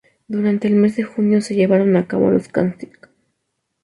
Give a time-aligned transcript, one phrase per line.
[0.27, 2.89] Durante el mes de junio se llevaron a cabo los casting.